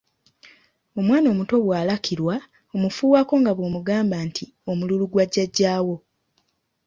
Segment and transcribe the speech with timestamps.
[0.99, 2.35] Omwana omuto bw’alakirwa
[2.75, 5.95] omufuuwako nga bwomugamba nti omululu gwa jjajjaawo.